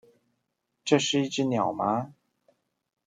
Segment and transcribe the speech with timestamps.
[0.83, 2.15] 這是一隻鳥嗎？